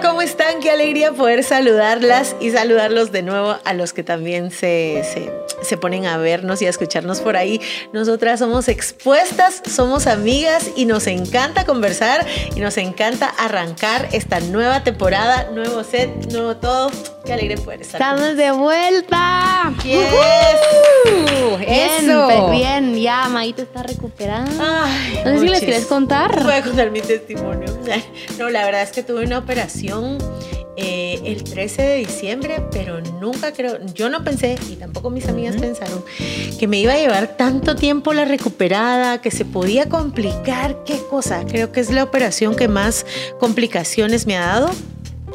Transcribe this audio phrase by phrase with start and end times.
[0.00, 0.47] ¿cómo están?
[0.68, 5.32] Qué alegría poder saludarlas y saludarlos de nuevo a los que también se, se,
[5.62, 7.58] se, ponen a vernos y a escucharnos por ahí.
[7.94, 14.84] Nosotras somos expuestas, somos amigas y nos encanta conversar y nos encanta arrancar esta nueva
[14.84, 16.90] temporada, nuevo set, nuevo todo.
[17.24, 18.02] Qué alegre poder estar.
[18.02, 19.72] Estamos de vuelta.
[19.84, 20.04] Yes.
[21.06, 22.50] Uh, eso.
[22.50, 24.62] Bien, ya Maito está recuperando.
[24.62, 26.42] Ay, no sé si les quieres contar.
[26.42, 27.78] Voy a contar mi testimonio.
[28.38, 30.18] No, la verdad es que tuve una operación
[30.80, 35.56] eh, el 13 de diciembre, pero nunca creo, yo no pensé, y tampoco mis amigas
[35.56, 36.04] pensaron,
[36.56, 40.84] que me iba a llevar tanto tiempo la recuperada, que se podía complicar.
[40.84, 41.44] ¿Qué cosa?
[41.46, 43.06] Creo que es la operación que más
[43.40, 44.70] complicaciones me ha dado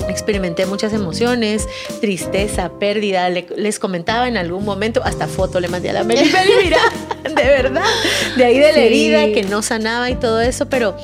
[0.10, 1.68] experimenté muchas emociones,
[2.02, 3.30] tristeza, pérdida.
[3.30, 6.30] les comentaba en algún momento, hasta foto le mandé a la Meli,
[6.64, 6.80] mira,
[7.24, 7.84] de verdad,
[8.36, 10.96] de ahí de la herida que no sanaba y todo eso, pero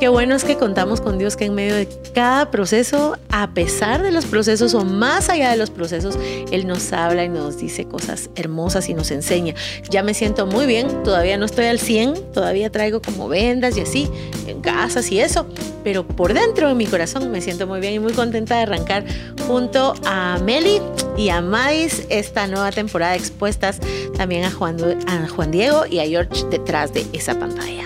[0.00, 4.02] qué bueno es que contamos con Dios que en medio de cada proceso, a pesar
[4.02, 6.18] de los procesos o más allá de los procesos,
[6.50, 9.54] Él nos habla y nos dice cosas hermosas y nos enseña.
[9.90, 13.80] Ya me siento muy bien, todavía no estoy al 100, todavía traigo como vendas y
[13.80, 14.08] así,
[14.46, 15.46] en casas y eso,
[15.84, 18.62] pero por dentro de mi corazón me siento muy bien y muy contenta contenta de
[18.64, 19.04] arrancar
[19.46, 20.82] junto a Meli
[21.16, 23.80] y a Mais esta nueva temporada de expuestas,
[24.18, 24.76] también a Juan,
[25.06, 27.84] a Juan Diego y a George detrás de esa pantalla.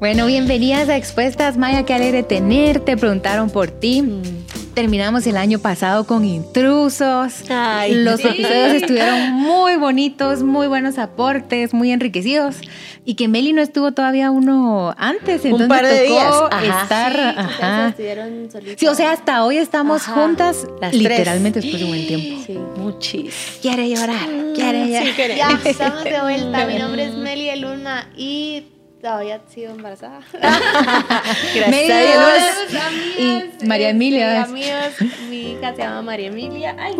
[0.00, 4.02] Bueno, bienvenidas a Expuestas, Maya, qué alegre tenerte, preguntaron por ti.
[4.02, 4.53] Mm.
[4.74, 7.44] Terminamos el año pasado con intrusos.
[7.90, 12.56] Los episodios estuvieron muy bonitos, muy buenos aportes, muy enriquecidos.
[13.04, 16.82] Y que Meli no estuvo todavía uno antes, entonces Un par de tocó días.
[16.82, 17.12] estar.
[17.12, 17.88] Sí, ajá.
[17.90, 18.48] estuvieron.
[18.76, 20.14] Sí, o sea, hasta hoy estamos Ajá.
[20.22, 22.42] juntas, Las literalmente después de un buen tiempo.
[22.44, 22.58] Sí.
[22.76, 23.58] Muchis.
[23.62, 25.06] Quiere llorar, quiere llorar.
[25.06, 26.66] Sí, Ya, estamos de vuelta.
[26.66, 28.64] Mi nombre es Meli de Luna y
[29.04, 30.20] todavía sigo embarazada.
[30.32, 33.52] Gracias a Dios.
[33.60, 34.46] Y María Emilia.
[34.46, 36.74] Sí, amigos, mi hija se llama María Emilia.
[36.78, 36.96] Ay.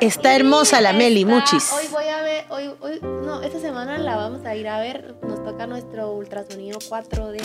[0.00, 1.72] Está hermosa la Meli, Está- muchis.
[1.72, 5.16] Hoy voy a ver, hoy, hoy, no, esta semana la vamos a ir a ver.
[5.22, 7.40] Nos toca nuestro ultrasonido 4D.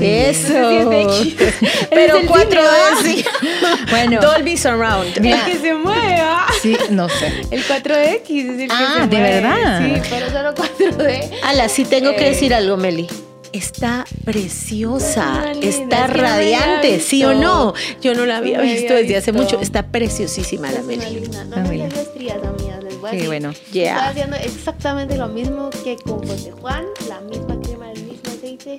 [0.00, 1.12] Eso.
[1.22, 1.54] Sí, es
[1.90, 3.24] Pero Es el 4D cine, sí.
[3.90, 4.20] Bueno.
[4.20, 5.20] Dolby Surround.
[5.20, 5.44] Mira.
[5.44, 6.46] que se mueva.
[6.60, 7.32] Sí, no sé.
[7.50, 9.80] El 4DX es el Ah, que se ¿de verdad?
[9.84, 11.30] Sí, pero solo 4D.
[11.44, 12.30] Ala, sí tengo que Eh.
[12.30, 13.06] decir algo, Meli.
[13.50, 17.72] Está preciosa, Está linda, está radiante, ¿sí o no?
[18.02, 19.58] Yo no la había No visto había desde hace mucho.
[19.60, 21.20] Está preciosísima la Meli.
[21.20, 21.44] linda.
[21.44, 21.62] No Ah,
[22.00, 22.84] estrías, amigas.
[22.84, 23.26] Les voy a Qué decir.
[23.28, 23.54] bueno.
[23.72, 23.94] Yeah.
[23.96, 28.78] Estoy haciendo exactamente lo mismo que con José Juan, la misma crema, el mismo aceite.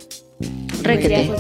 [0.83, 1.31] Requete.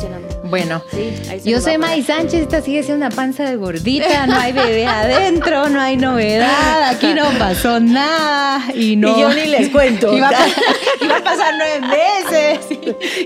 [0.49, 1.13] Bueno, Sí,
[1.47, 5.69] yo soy May Sánchez, esta sigue siendo una panza de gordita, no hay bebé adentro,
[5.69, 9.15] no hay novedad, aquí no pasó nada y no...
[9.15, 10.11] Y yo ni les cuento.
[10.17, 10.63] Iba a, pasar,
[11.01, 12.65] iba a pasar nueve meses.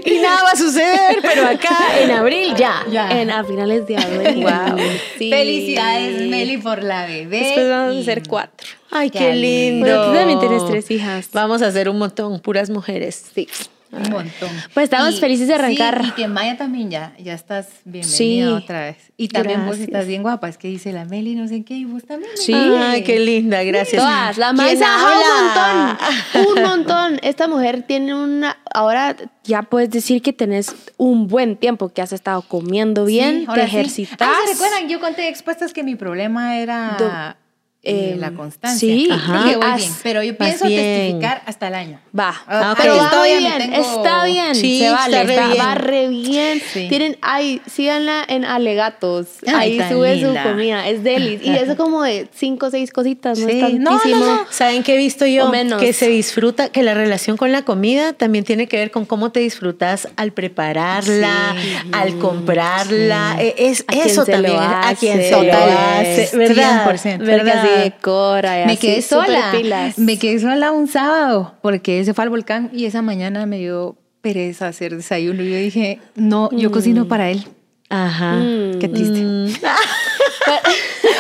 [0.06, 2.84] y nada va a suceder, pero acá en abril ya.
[2.92, 3.10] Ya.
[3.22, 4.44] En, a finales de abril.
[4.44, 4.78] Wow.
[5.18, 5.30] Sí.
[5.30, 7.40] Felicidades, Meli, por la bebé.
[7.40, 8.68] Después vamos a hacer cuatro.
[8.92, 9.86] Ay, Qué qué lindo.
[9.88, 11.30] Bueno, tú también tienes tres hijas.
[11.32, 13.28] Vamos a hacer un montón, puras mujeres.
[13.34, 13.48] Sí.
[13.96, 14.50] Un montón.
[14.74, 16.02] Pues estamos felices de arrancar.
[16.04, 18.44] Sí, y que Maya también ya, ya estás bienvenida Sí.
[18.44, 18.98] otra vez.
[19.18, 19.88] Y también vos Gracias.
[19.88, 22.32] estás bien guapa, es que dice la Meli, no sé qué, y vos también.
[22.36, 22.54] Sí.
[22.54, 24.02] Ay, qué linda, gracias.
[24.02, 25.98] Todas, la ¿Quién maíz ha habla?
[26.34, 27.20] un montón, un montón.
[27.24, 32.14] Esta mujer tiene una, ahora ya puedes decir que tenés un buen tiempo que has
[32.14, 33.76] estado comiendo bien, Sí, ahora te sí.
[33.78, 34.18] ejercitas.
[34.22, 34.90] Ah, ¿se recuerdan?
[34.90, 37.43] Yo conté expuestas que mi problema era Do-
[37.86, 38.80] eh, la constancia.
[38.80, 39.44] sí, Ajá.
[39.44, 40.82] Dije, voy haz- bien, pero yo pienso bien.
[40.82, 42.00] testificar hasta el año.
[42.18, 45.34] Va, Ah, pero Todavía muy me bien, tengo- está bien, Sí, se está vale, re
[45.34, 45.66] está- bien.
[45.66, 46.62] va re bien.
[46.74, 46.88] Sí.
[46.88, 50.44] Tienen, ay, síganla en Alegatos, Ay, ahí sube linda.
[50.44, 53.60] su comida, es delis, y eso como de cinco o seis cositas, no Sí.
[53.60, 54.26] es No, no, tantísimo.
[54.26, 54.46] no.
[54.50, 55.50] ¿Saben qué he visto yo?
[55.50, 55.82] Menos.
[55.82, 59.32] Que se disfruta, que la relación con la comida también tiene que ver con cómo
[59.34, 61.90] te disfrutas al prepararla, Sí.
[61.92, 63.36] al comprarla.
[63.40, 66.84] Eh, Es eso también, a quien se lo hace, ¿verdad?
[66.86, 67.18] 100%.
[67.26, 67.64] Porque ¿verdad?
[67.74, 69.52] Así decora y Me quedé sola.
[69.52, 69.98] pilas.
[69.98, 73.96] Me quedé sola un sábado porque se fue al volcán y esa mañana me dio
[74.22, 75.44] pereza hacer desayuno.
[75.44, 77.44] Y yo dije, no, yo cocino para él.
[77.90, 78.38] Ajá.
[78.38, 78.80] Mm.
[78.80, 79.20] Qué triste.
[79.22, 79.48] Mm.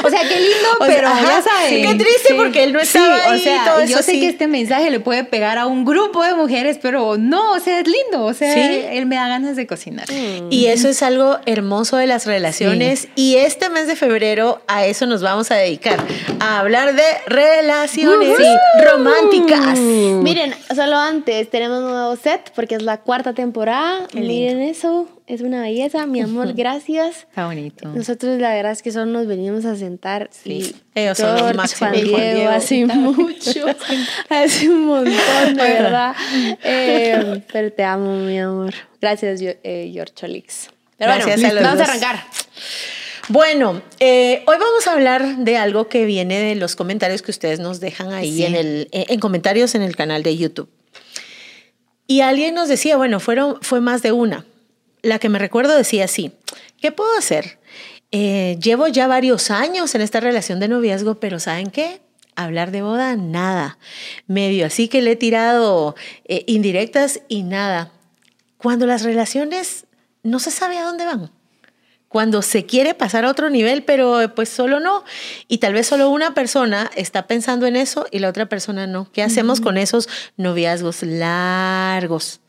[0.03, 1.69] O sea, qué lindo, O sea, pero ajá, ya sabes.
[1.69, 4.11] sí, qué triste porque él no Sí, estaba ahí o sea, todo yo eso, sé
[4.11, 4.19] sí.
[4.19, 7.79] que este mensaje le puede pegar a un grupo de mujeres, pero no, o sea,
[7.79, 8.25] es lindo.
[8.25, 8.81] O sea, Sí.
[8.91, 10.05] él me da ganas de cocinar.
[10.49, 13.07] Y eso es algo hermoso de las relaciones.
[13.15, 15.99] Y este mes de febrero a eso nos vamos a dedicar,
[16.39, 18.37] a hablar de relaciones
[18.83, 19.79] románticas.
[19.79, 24.07] Miren, solo antes tenemos un nuevo set porque es la cuarta temporada.
[24.11, 24.33] Qué lindo.
[24.33, 26.05] Miren eso, es una belleza.
[26.05, 27.17] Mi amor, gracias.
[27.29, 27.89] Está bonito.
[27.89, 31.57] Nosotros la verdad es que solo nos venimos a sentar y Ellos son los George,
[31.57, 31.79] máximos.
[31.79, 32.49] Juan Y Juan Diego, Diego.
[32.51, 33.65] hace mucho,
[34.29, 36.15] hace un montón, de verdad.
[36.63, 38.73] Eh, pero te amo, mi amor.
[39.01, 40.69] Gracias, eh, George Olix.
[40.97, 41.89] Pero Gracias bueno, a los vamos a dos.
[41.89, 42.23] arrancar.
[43.29, 47.59] Bueno, eh, hoy vamos a hablar de algo que viene de los comentarios que ustedes
[47.59, 50.69] nos dejan ahí en, el, en comentarios en el canal de YouTube.
[52.05, 54.45] Y alguien nos decía, bueno, fueron, fue más de una.
[55.03, 56.31] La que me recuerdo decía así,
[56.81, 57.59] ¿qué puedo hacer?
[58.11, 62.01] Eh, llevo ya varios años en esta relación de noviazgo, pero ¿saben qué?
[62.35, 63.77] Hablar de boda, nada.
[64.25, 65.95] Medio así que le he tirado
[66.25, 67.91] eh, indirectas y nada.
[68.57, 69.85] Cuando las relaciones
[70.23, 71.29] no se sabe a dónde van
[72.13, 75.03] cuando se quiere pasar a otro nivel, pero pues solo no.
[75.47, 79.11] Y tal vez solo una persona está pensando en eso y la otra persona no.
[79.11, 80.07] ¿Qué hacemos con esos
[80.37, 82.42] noviazgos largos?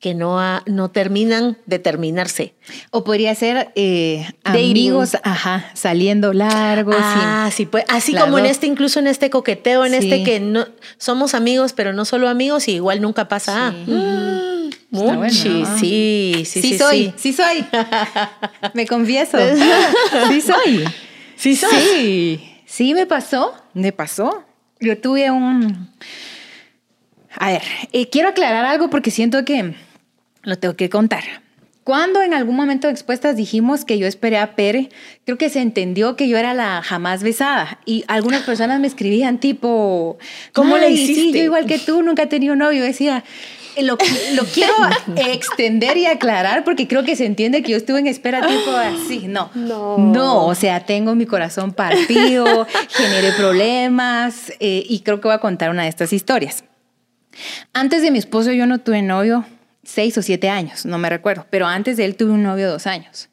[0.00, 2.54] Que no, no terminan de terminarse.
[2.90, 6.96] O podría ser eh, amigos, ajá, saliendo largos.
[6.98, 10.66] Ah, sí, pues, así como en este, incluso en este coqueteo, en este que no
[10.96, 13.74] somos amigos, pero no solo amigos, y igual nunca pasa.
[14.90, 16.78] Muchi, sí, sí, sí.
[16.78, 17.64] soy, sí, soy.
[18.74, 19.38] me confieso.
[20.28, 20.84] sí soy.
[21.36, 21.70] Sí soy.
[21.70, 24.44] Sí, sí me pasó, me pasó.
[24.80, 25.90] Yo tuve un...
[27.36, 27.62] A ver,
[27.92, 29.74] eh, quiero aclarar algo porque siento que
[30.42, 31.24] lo tengo que contar.
[31.84, 34.90] Cuando en algún momento de expuestas dijimos que yo esperé a Pere,
[35.24, 37.80] creo que se entendió que yo era la jamás besada.
[37.86, 40.18] Y algunas personas me escribían tipo,
[40.52, 41.14] ¿cómo le hiciste?
[41.14, 42.84] Sí, yo igual que tú, nunca he tenido novio.
[42.84, 43.24] decía,
[43.78, 43.96] lo,
[44.34, 44.74] lo, quiero
[45.16, 49.26] extender y aclarar porque creo que se entiende que yo estuve en espera tipo así.
[49.26, 55.28] No, no, no o sea, tengo mi corazón partido, generé problemas eh, y creo que
[55.28, 56.64] voy a contar una de estas historias.
[57.72, 59.46] Antes de mi esposo yo no tuve novio
[59.82, 62.86] seis o siete años, no me recuerdo, pero antes de él tuve un novio dos
[62.86, 63.28] años.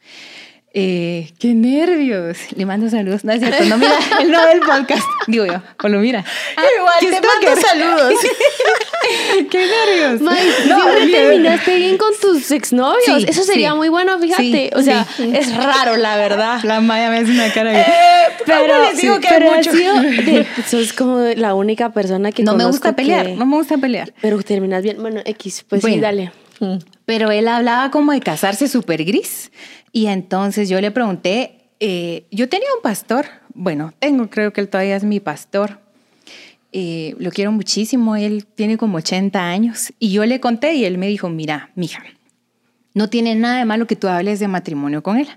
[0.74, 2.38] Eh, ¡Qué nervios!
[2.56, 3.24] Le mando saludos.
[3.24, 5.04] No es cierto, no mira, él no ve el podcast.
[5.26, 6.24] Digo yo, lo mira.
[6.56, 8.14] Ah, Igual, te mando saludos.
[9.50, 10.22] ¡Qué nervios!
[10.22, 13.24] no, siempre terminaste bien con tus exnovios.
[13.28, 14.72] Eso sería muy bueno, fíjate.
[14.76, 16.60] o sea, es raro, la verdad.
[16.64, 17.86] La Maya me hace una cara eh,
[18.46, 19.72] pero les digo que pero mucho.
[20.68, 24.14] sos como la única persona que No me gusta pelear, no me gusta pelear.
[24.22, 24.98] Pero terminas bien.
[25.00, 26.32] Bueno, X, pues sí, dale.
[27.06, 29.52] Pero él hablaba como de casarse súper gris.
[29.92, 34.70] Y entonces yo le pregunté, eh, yo tenía un pastor, bueno, tengo, creo que él
[34.70, 35.80] todavía es mi pastor.
[36.72, 39.94] Eh, lo quiero muchísimo, él tiene como 80 años.
[40.00, 42.04] Y yo le conté y él me dijo, mira, mija,
[42.94, 45.28] no tiene nada de malo que tú hables de matrimonio con él.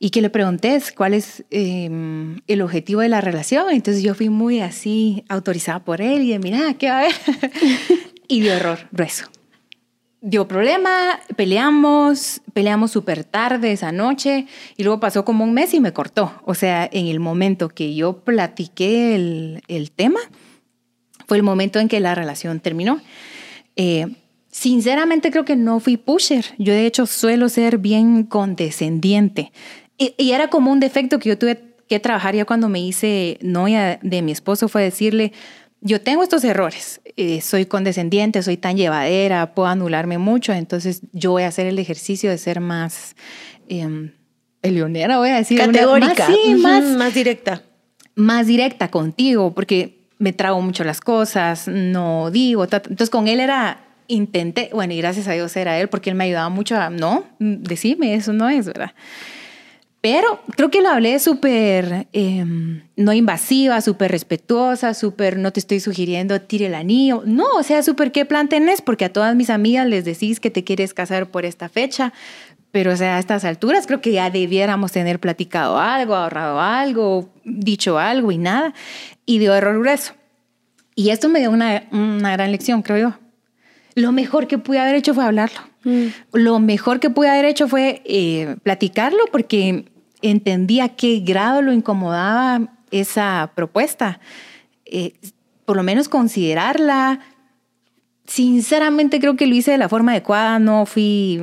[0.00, 3.70] Y que le pregunté cuál es em, el objetivo de la relación.
[3.70, 7.14] Entonces yo fui muy así, autorizada por él y mira, ¿qué va a haber?
[8.28, 9.28] y de horror grueso
[10.20, 15.80] dio problema, peleamos, peleamos súper tarde esa noche y luego pasó como un mes y
[15.80, 16.32] me cortó.
[16.44, 20.20] O sea, en el momento que yo platiqué el, el tema,
[21.26, 23.00] fue el momento en que la relación terminó.
[23.76, 24.06] Eh,
[24.50, 26.44] sinceramente creo que no fui pusher.
[26.58, 29.52] Yo de hecho suelo ser bien condescendiente.
[29.98, 33.38] Y, y era como un defecto que yo tuve que trabajar ya cuando me hice
[33.40, 35.32] novia de mi esposo, fue decirle,
[35.80, 41.30] yo tengo estos errores, eh, soy condescendiente, soy tan llevadera, puedo anularme mucho, entonces yo
[41.30, 43.14] voy a hacer el ejercicio de ser más
[43.68, 44.10] eh,
[44.60, 45.58] peleonera, voy a decir.
[45.58, 46.28] Categórica.
[46.58, 47.62] más, más, directa.
[48.14, 52.64] Más directa contigo, porque me trago mucho las cosas, no digo.
[52.64, 56.24] Entonces con él era, intenté, bueno, y gracias a Dios era él, porque él me
[56.24, 58.92] ayudaba mucho a, no, decime, eso no es, ¿verdad?
[60.00, 65.80] Pero creo que lo hablé súper em, no invasiva, súper respetuosa, súper no te estoy
[65.80, 67.22] sugiriendo tire el anillo.
[67.26, 70.50] No, o sea, súper qué plan tenés, porque a todas mis amigas les decís que
[70.50, 72.12] te quieres casar por esta fecha.
[72.70, 77.28] Pero, o sea, a estas alturas creo que ya debiéramos tener platicado algo, ahorrado algo,
[77.44, 78.74] dicho algo y nada.
[79.26, 80.14] Y dio error grueso.
[80.94, 83.18] Y esto me dio una, una gran lección, creo yo.
[83.94, 85.60] Lo mejor que pude haber hecho fue hablarlo.
[85.84, 86.06] Mm.
[86.32, 89.86] Lo mejor que pude haber hecho fue eh, platicarlo porque
[90.22, 94.20] entendía qué grado lo incomodaba esa propuesta.
[94.84, 95.14] Eh,
[95.68, 97.20] por lo menos considerarla.
[98.26, 101.42] Sinceramente creo que lo hice de la forma adecuada, no fui,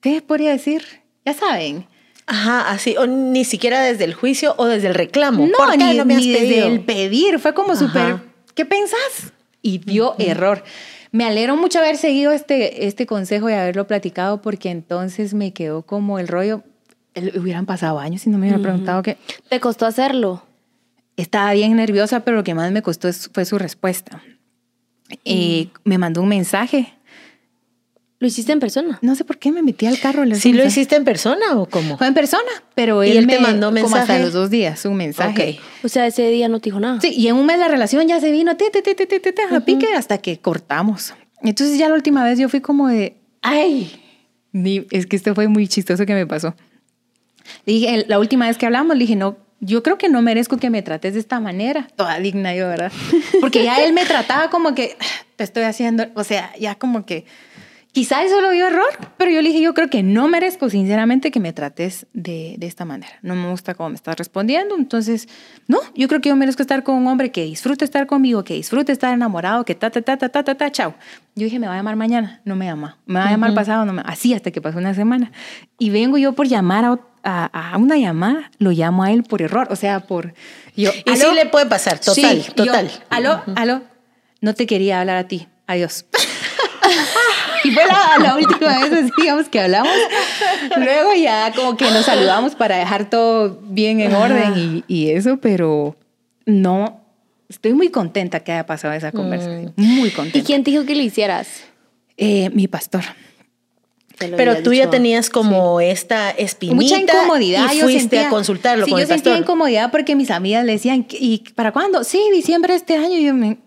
[0.00, 0.82] ¿qué podría decir?
[1.26, 1.86] Ya saben.
[2.26, 5.46] Ajá, así, o ni siquiera desde el juicio o desde el reclamo.
[5.46, 8.16] No, ni, no me has desde el pedir, fue como súper,
[8.54, 9.32] ¿qué pensás?
[9.60, 10.64] Y dio error.
[11.10, 15.82] Me alegro mucho haber seguido este, este consejo y haberlo platicado porque entonces me quedó
[15.82, 16.62] como el rollo,
[17.38, 19.16] hubieran pasado años y no me hubieran preguntado qué.
[19.48, 20.42] ¿Te costó hacerlo?
[21.16, 24.22] Estaba bien nerviosa, pero lo que más me costó fue su respuesta.
[25.24, 26.94] Eh, me mandó un mensaje.
[28.20, 28.98] ¿Lo hiciste en persona?
[29.00, 30.24] No sé por qué me metí al carro.
[30.34, 31.96] ¿Sí lo hiciste en persona o cómo?
[31.98, 33.92] Fue en persona, pero él, me, te mandó mensaje.
[33.92, 35.60] Como hasta los dos días, un mensaje.
[35.84, 37.00] O sea, ese día no te dijo nada.
[37.00, 39.20] Sí, y en un mes la relación ya se vino te, te, te, te, te,
[39.20, 41.14] te, a pique hasta que cortamos.
[41.42, 43.88] Entonces ya la última vez yo fui como de, ay,
[44.90, 46.56] es que esto fue muy chistoso que me pasó.
[47.66, 50.70] Dije, la última vez que hablamos, le dije, no, yo creo que no merezco que
[50.70, 52.92] me trates de esta manera, toda digna yo, ¿verdad?
[53.40, 54.96] Porque ya él me trataba como que
[55.36, 57.24] te estoy haciendo, o sea, ya como que
[57.92, 61.30] Quizá eso lo vio error, pero yo le dije, yo creo que no merezco sinceramente
[61.30, 63.12] que me trates de, de, esta manera.
[63.22, 65.26] No me gusta cómo me estás respondiendo, entonces,
[65.66, 68.54] no, yo creo que yo merezco estar con un hombre que disfrute estar conmigo, que
[68.54, 70.94] disfrute estar enamorado, que ta, ta, ta, ta, ta, ta, ta, chao.
[71.34, 72.98] Yo dije, me va a llamar mañana, no me llama.
[73.06, 75.32] Me va a llamar pasado, no me Así hasta que pasó una semana.
[75.78, 79.40] Y vengo yo por llamar a, a, a, una llamada, lo llamo a él por
[79.40, 80.34] error, o sea, por...
[80.76, 82.90] Yo, y sí le puede pasar, total, total.
[83.08, 83.82] aló, aló,
[84.40, 86.04] no te quería hablar a ti, adiós.
[87.68, 87.82] y fue
[88.20, 89.92] la, última vez, digamos, que hablamos.
[90.76, 95.38] Luego ya como que nos saludamos para dejar todo bien en orden y, y eso,
[95.38, 95.96] pero
[96.46, 97.00] no,
[97.48, 99.72] estoy muy contenta que haya pasado esa conversación.
[99.76, 99.98] Mm.
[99.98, 100.38] Muy contenta.
[100.38, 101.64] ¿Y quién te dijo que lo hicieras?
[102.16, 103.04] Eh, mi pastor.
[104.18, 107.72] Pero tú ya tenías como esta espinita mucha incomodidad.
[107.72, 109.24] y fuiste a consultarlo sí, con yo el pastor.
[109.24, 112.02] sentía incomodidad porque mis amigas le decían, ¿y para cuándo?
[112.02, 113.16] Sí, diciembre de este año.
[113.16, 113.58] Y yo me,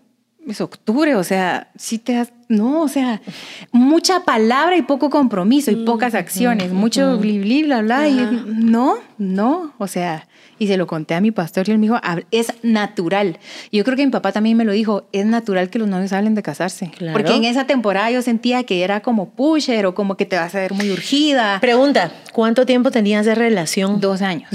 [0.46, 3.20] es octubre, o sea, sí te has, no, o sea,
[3.70, 8.96] mucha palabra y poco compromiso y pocas acciones, mucho bli, bli, bla, bla, y no,
[9.18, 10.26] no, o sea,
[10.62, 11.98] y se lo conté a mi pastor y él me dijo,
[12.30, 13.40] es natural.
[13.72, 16.12] Y yo creo que mi papá también me lo dijo, es natural que los novios
[16.12, 16.92] hablen de casarse.
[17.12, 20.54] Porque en esa temporada yo sentía que era como pusher o como que te vas
[20.54, 21.58] a ver muy urgida.
[21.60, 24.00] Pregunta, ¿cuánto tiempo tenías de relación?
[24.00, 24.48] Dos años.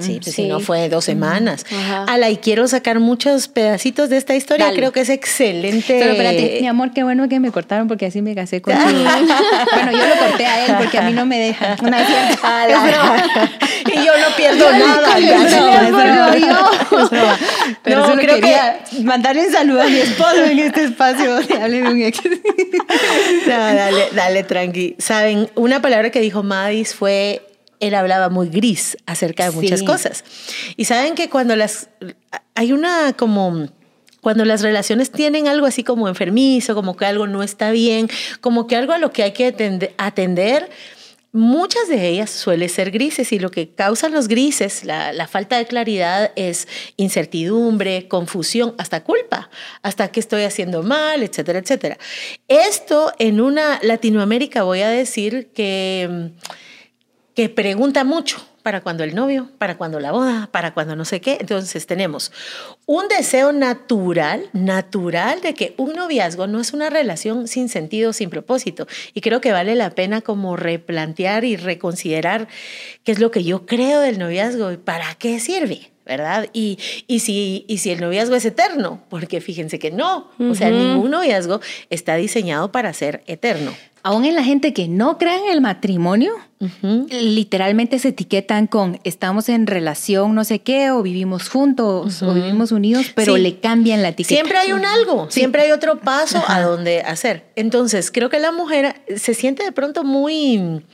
[0.00, 1.66] sí, pues si no fue dos semanas.
[2.06, 5.98] Ala, y quiero sacar muchos pedacitos de esta historia, creo que es excelente.
[6.00, 8.86] Pero espérate, mi amor, qué bueno que me cortaron porque así me casé contigo.
[9.74, 11.76] bueno, yo lo corté a él porque a mí no me deja.
[11.82, 11.98] Una
[13.86, 15.18] y yo no pierdo nada.
[17.82, 21.40] Pero no, creo quería que mandarle un saludo a mi esposo en este espacio.
[21.48, 22.20] Dale un ex.
[23.46, 24.96] dale, dale, tranqui.
[24.98, 27.42] Saben, una palabra que dijo Madis fue
[27.80, 30.24] él hablaba muy gris acerca de muchas cosas.
[30.76, 31.90] Y saben que cuando las
[32.54, 33.68] hay una como
[34.26, 38.66] cuando las relaciones tienen algo así como enfermizo, como que algo no está bien, como
[38.66, 39.54] que algo a lo que hay que
[39.98, 40.68] atender,
[41.36, 45.66] Muchas de ellas suelen ser grises y lo que causan los grises, la, falta de
[45.66, 46.66] claridad, es
[46.96, 49.50] incertidumbre, confusión, hasta culpa,
[49.82, 51.98] hasta que estoy haciendo mal, etcétera, etcétera.
[52.48, 56.30] Esto en una Latinoamérica voy a decir que,
[57.34, 61.20] que pregunta mucho para cuando el novio, para cuando la boda, para cuando no sé
[61.20, 61.36] qué.
[61.38, 62.32] Entonces tenemos
[62.84, 68.28] un deseo natural, natural de que un noviazgo no es una relación sin sentido, sin
[68.28, 68.88] propósito.
[69.14, 72.48] Y creo que vale la pena como replantear y reconsiderar
[73.04, 75.92] qué es lo que yo creo del noviazgo y para qué sirve.
[76.04, 76.48] ¿verdad?
[76.52, 80.70] Y, y, si, y si el noviazgo es eterno, porque fíjense que no, o sea,
[80.70, 83.74] ningún noviazgo está diseñado para ser eterno
[84.06, 86.32] aún en la gente que no cree en el matrimonio,
[87.10, 92.70] literalmente se etiquetan con estamos en relación no sé qué, o vivimos juntos, o vivimos
[92.70, 94.36] unidos, pero le cambian la etiqueta.
[94.36, 97.50] Siempre hay un algo, siempre hay otro paso a donde hacer.
[97.56, 100.84] Entonces, creo que la mujer se siente de pronto muy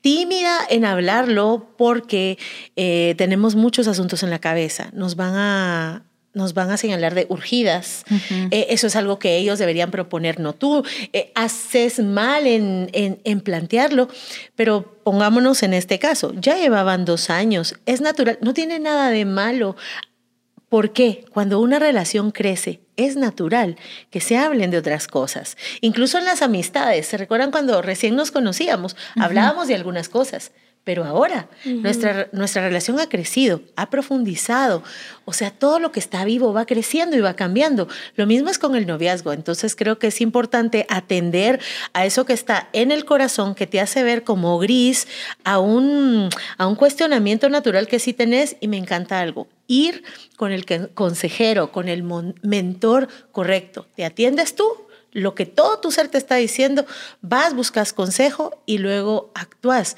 [0.00, 2.38] tímida en hablarlo porque
[2.76, 4.90] eh, tenemos muchos asuntos en la cabeza.
[4.92, 8.04] Nos van a nos van a señalar de urgidas.
[8.50, 10.84] Eh, eso es algo que ellos deberían proponer, no tú.
[11.12, 14.08] Eh, haces mal en, en, plantearlo,
[14.54, 16.32] pero pongámonos en este caso.
[16.34, 19.76] Ya llevaban dos años, es natural, no tiene nada de malo.
[20.68, 21.24] ¿Por qué?
[21.32, 23.76] Cuando una relación crece, es natural
[24.10, 25.56] que se hablen de otras cosas.
[25.80, 28.96] Incluso en las amistades, ¿se recuerdan cuando recién nos conocíamos?
[29.16, 30.52] Hablábamos de algunas cosas
[30.90, 34.82] pero ahora nuestra, nuestra relación ha crecido, ha profundizado,
[35.24, 37.86] o sea, todo lo que está vivo va creciendo y va cambiando.
[38.16, 41.60] Lo mismo es con el noviazgo, entonces creo que es importante atender
[41.92, 45.06] a eso que está en el corazón, que te hace ver como gris,
[45.44, 46.28] a un,
[46.58, 50.02] a un cuestionamiento natural que sí tenés y me encanta algo, ir
[50.36, 52.02] con el consejero, con el
[52.42, 53.86] mentor correcto.
[53.94, 54.66] ¿Te atiendes tú?
[55.12, 56.86] lo que todo tu ser te está diciendo,
[57.20, 59.96] vas, buscas consejo y luego actúas.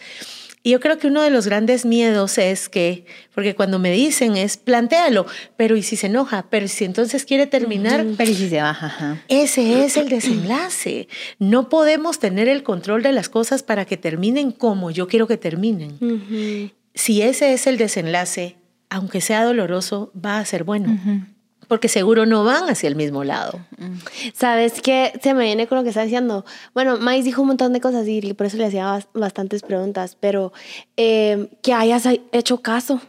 [0.63, 3.05] Y yo creo que uno de los grandes miedos es que,
[3.35, 5.27] porque cuando me dicen es, plantéalo,
[5.57, 6.47] pero ¿y si se enoja?
[6.51, 8.07] Pero si entonces quiere terminar.
[8.17, 9.21] Pero ¿y si se baja?
[9.27, 11.09] Ese es el desenlace.
[11.39, 15.37] No podemos tener el control de las cosas para que terminen como yo quiero que
[15.37, 15.99] terminen.
[16.95, 18.57] Si ese es el desenlace,
[18.89, 20.97] aunque sea doloroso, va a ser bueno
[21.73, 23.59] porque seguro no van hacia el mismo lado.
[24.35, 25.19] ¿Sabes qué?
[25.23, 26.45] Se me viene con lo que está diciendo.
[26.75, 30.53] Bueno, Mais dijo un montón de cosas y por eso le hacía bastantes preguntas, pero
[30.99, 33.01] eh, que hayas hecho caso.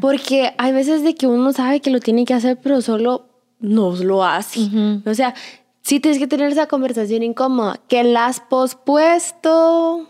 [0.00, 3.28] Porque hay veces de que uno sabe que lo tiene que hacer, pero solo
[3.60, 4.70] no lo hace.
[5.04, 5.34] O sea,
[5.82, 10.08] sí tienes que tener esa conversación incómoda, que la has pospuesto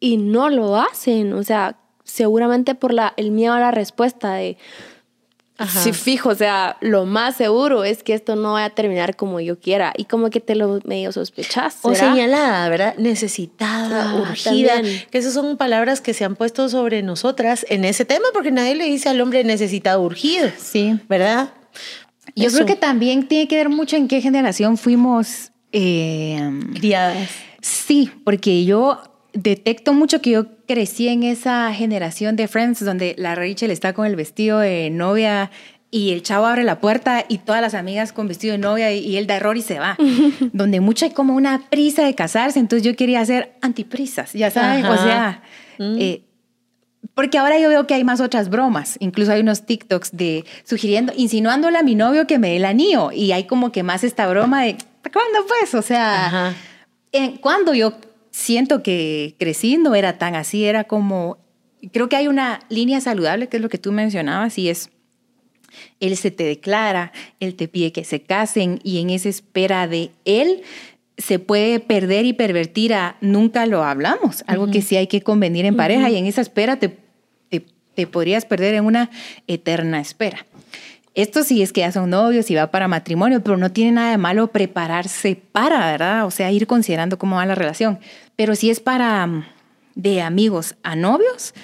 [0.00, 1.34] y no lo hacen.
[1.34, 4.58] O sea, seguramente por la, el miedo a la respuesta de,
[5.68, 9.40] si fijo, o sea, lo más seguro es que esto no va a terminar como
[9.40, 11.78] yo quiera y como que te lo medio sospechas.
[11.82, 12.94] O señalada, ¿verdad?
[12.96, 18.04] Necesitada, ah, urgida, que esas son palabras que se han puesto sobre nosotras en ese
[18.04, 20.50] tema porque nadie le dice al hombre necesitado, urgido.
[20.58, 20.98] Sí.
[21.08, 21.52] ¿Verdad?
[22.36, 27.28] Yo creo que también tiene que ver mucho en qué generación fuimos eh, criadas.
[27.60, 33.34] Sí, porque yo detecto mucho que yo crecí en esa generación de Friends donde la
[33.34, 35.50] Rachel está con el vestido de novia
[35.90, 39.16] y el chavo abre la puerta y todas las amigas con vestido de novia y,
[39.16, 39.96] él da error y se va.
[40.52, 44.84] donde mucho hay como una prisa de casarse, entonces yo quería hacer antiprisas, ya saben,
[44.84, 45.42] o sea,
[45.78, 45.96] mm.
[45.98, 46.22] eh,
[47.14, 51.12] porque ahora yo veo que hay más otras bromas, incluso hay unos TikToks de sugiriendo,
[51.16, 54.28] insinuándole a mi novio que me dé el anillo y hay como que más esta
[54.28, 54.76] broma de,
[55.12, 55.74] ¿cuándo pues?
[55.74, 56.54] O sea,
[57.40, 57.94] cuando yo
[58.30, 61.38] siento que crecí no era tan así, era como,
[61.92, 64.90] creo que hay una línea saludable, que es lo que tú mencionabas, y es,
[66.00, 70.10] él se te declara, él te pide que se casen y en esa espera de
[70.24, 70.62] él
[71.18, 75.66] se puede perder y pervertir a nunca lo hablamos, algo que sí hay que convenir
[75.66, 76.96] en pareja y en esa espera te,
[77.94, 79.10] te podrías perder en una
[79.46, 80.46] eterna espera.
[81.20, 84.10] Esto sí es que ya son novios y va para matrimonio, pero no tiene nada
[84.12, 86.26] de malo prepararse para, ¿verdad?
[86.26, 87.98] O sea, ir considerando cómo va la relación.
[88.36, 89.44] Pero si es para mm,
[89.94, 91.54] de amigos a novios,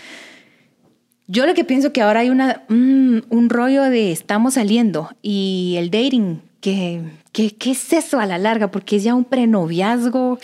[1.27, 5.77] yo lo que pienso que ahora hay una, mm, un rollo de estamos saliendo y
[5.79, 7.03] el dating que
[7.37, 8.71] ¿Qué, ¿Qué, es eso a la larga?
[8.71, 10.39] Porque es ya un prenoviazgo.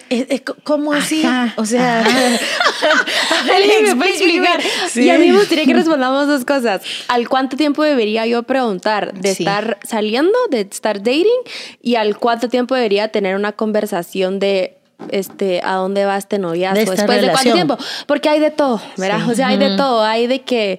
[0.63, 1.25] ¿Cómo así?
[1.57, 2.05] O sea,
[3.83, 4.61] ¿me puede explicar?
[4.97, 6.83] Y a mí me gustaría que respondamos dos cosas.
[7.09, 11.41] ¿Al cuánto tiempo debería yo preguntar de estar saliendo, de estar dating?
[11.81, 14.77] ¿Y al cuánto tiempo debería tener una conversación de
[15.09, 16.91] este, a dónde va este noviazgo?
[16.91, 17.79] Después de cuánto tiempo.
[18.07, 19.31] Porque hay de todo, ¿verdad?
[19.31, 20.03] O sea, hay de todo.
[20.05, 20.79] Hay de que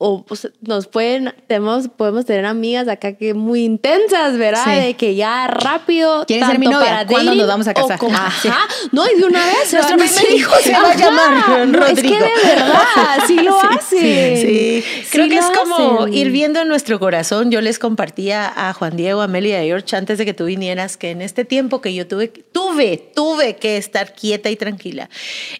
[0.00, 4.80] o pues, nos pueden, tenemos, podemos tener amigas acá que muy intensas, ¿verdad?
[4.80, 6.24] De que ya rápido.
[6.24, 7.04] ¿Quieres ser mi novia?
[7.04, 7.98] ¿Cuándo nos vamos a casar?
[8.12, 8.58] Ah, ajá.
[8.92, 9.72] No, y de una vez.
[9.72, 14.36] Nuestro primer hijo se va a llamar no, Es que de verdad, sí lo hace.
[14.36, 17.50] Sí, creo que es como ir viendo en nuestro corazón.
[17.50, 20.44] Yo les compartía a Juan Diego, a Meli y a George antes de que tú
[20.44, 25.10] vinieras que en este tiempo que yo tuve, tuve, tuve que estar quieta y tranquila.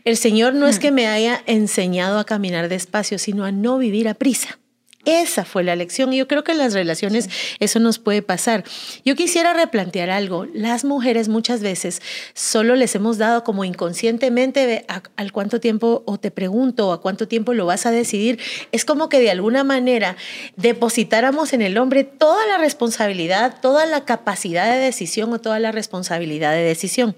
[0.04, 0.80] El Señor no es mm.
[0.80, 4.67] que me haya enseñado a caminar despacio, sino a no vivir a prisa prisa.
[5.04, 6.12] Esa fue la lección.
[6.12, 7.30] Y yo creo que en las relaciones
[7.60, 8.64] eso nos puede pasar.
[9.04, 10.46] Yo quisiera replantear algo.
[10.52, 12.02] Las mujeres muchas veces
[12.34, 14.84] solo les hemos dado como inconscientemente
[15.16, 18.40] al cuánto tiempo, o te pregunto, a cuánto tiempo lo vas a decidir.
[18.72, 20.16] Es como que de alguna manera
[20.56, 25.72] depositáramos en el hombre toda la responsabilidad, toda la capacidad de decisión o toda la
[25.72, 27.16] responsabilidad de decisión.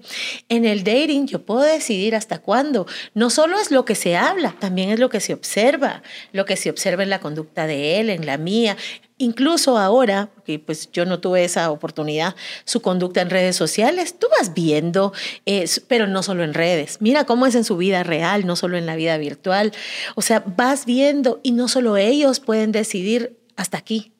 [0.49, 2.85] En el dating yo puedo decidir hasta cuándo.
[3.15, 6.55] No solo es lo que se habla, también es lo que se observa, lo que
[6.55, 8.77] se observa en la conducta de él, en la mía.
[9.21, 14.25] Incluso ahora, que pues yo no tuve esa oportunidad, su conducta en redes sociales, tú
[14.39, 15.13] vas viendo,
[15.45, 16.97] eh, pero no solo en redes.
[17.01, 19.73] Mira cómo es en su vida real, no solo en la vida virtual.
[20.15, 24.11] O sea, vas viendo y no solo ellos pueden decidir hasta aquí.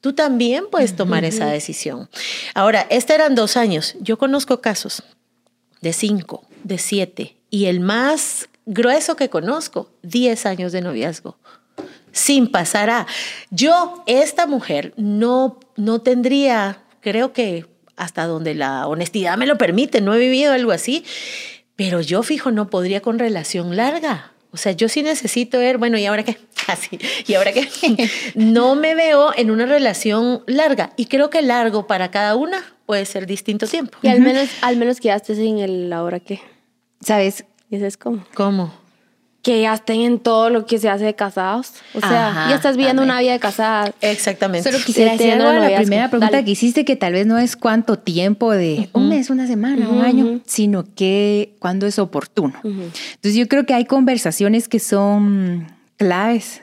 [0.00, 2.08] Tú también puedes tomar esa decisión.
[2.54, 3.94] Ahora, este eran dos años.
[4.00, 5.02] Yo conozco casos
[5.82, 11.36] de cinco, de siete, y el más grueso que conozco, diez años de noviazgo
[12.14, 13.06] sin pasar a...
[13.50, 20.00] Yo, esta mujer, no, no tendría, creo que hasta donde la honestidad me lo permite,
[20.00, 21.04] no he vivido algo así,
[21.76, 24.32] pero yo fijo no podría con relación larga.
[24.52, 26.38] O sea, yo sí necesito ver, bueno, ¿y ahora qué?
[26.68, 27.68] Así, ¿y ahora qué?
[28.36, 33.04] no me veo en una relación larga y creo que largo para cada una puede
[33.04, 33.98] ser distinto tiempo.
[34.02, 36.40] Y al menos, al menos quedaste sin el ahora qué.
[37.00, 37.44] ¿Sabes?
[37.68, 38.24] ¿Y eso es cómo?
[38.34, 38.83] ¿Cómo?
[39.44, 41.74] Que ya estén en todo lo que se hace de casados.
[41.92, 43.92] O sea, ya estás viviendo una vida de casada.
[44.00, 44.72] Exactamente.
[44.72, 47.98] Solo quisiera decir algo la primera pregunta que hiciste, que tal vez no es cuánto
[47.98, 52.54] tiempo de un mes, una semana, un año, sino que cuándo es oportuno.
[52.64, 55.66] Entonces yo creo que hay conversaciones que son
[55.98, 56.62] claves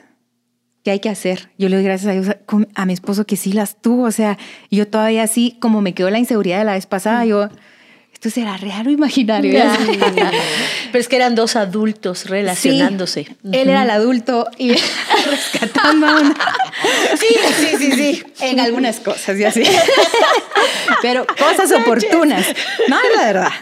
[0.82, 1.50] que hay que hacer.
[1.58, 2.36] Yo le doy gracias a Dios
[2.74, 4.02] a, mi esposo que sí las tuvo.
[4.02, 4.38] O sea,
[4.72, 7.48] yo todavía así, como me quedó la inseguridad de la vez pasada, yo
[8.22, 9.52] esto será real o imaginario.
[10.92, 13.26] Pero es que eran dos adultos relacionándose.
[13.50, 14.70] Él era el adulto y
[15.28, 16.34] rescatando a una.
[17.18, 18.22] Sí, sí, sí, sí.
[18.40, 19.64] En algunas cosas y así.
[21.02, 22.46] Pero cosas oportunas.
[22.86, 23.52] No, es la verdad.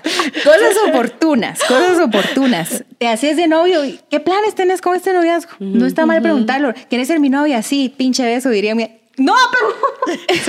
[0.44, 2.84] Cosas oportunas, cosas oportunas.
[2.98, 5.52] Te hacías de novio y ¿qué planes tenés con este noviazgo?
[5.58, 6.74] No está mal preguntarlo.
[6.90, 7.62] ¿Quieres ser mi novia?
[7.62, 9.89] Sí, pinche beso, diría mi no, pero.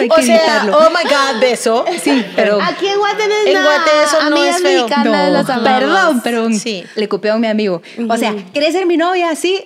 [0.10, 1.86] O sea, oh my God, beso.
[2.02, 2.60] Sí, pero.
[2.62, 4.88] Aquí en Guate no es En Guate eso no es feo.
[5.04, 6.84] No, perdón, pero sí.
[6.96, 7.82] le copió a mi amigo.
[8.10, 9.36] O sea, ¿quieres ser mi novia?
[9.36, 9.64] Sí.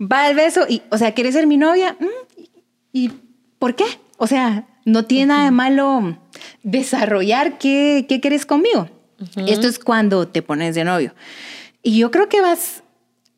[0.00, 1.96] va el beso y, o sea, ¿quieres ser mi novia?
[1.98, 2.42] Mm,
[2.92, 3.10] ¿Y
[3.58, 3.84] por qué?
[4.18, 6.18] O sea, no tiene nada de malo
[6.62, 8.88] desarrollar qué, qué quieres conmigo.
[9.46, 11.14] Esto es cuando te pones de novio.
[11.82, 12.81] Y yo creo que vas